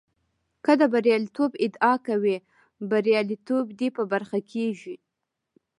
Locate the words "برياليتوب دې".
2.91-3.89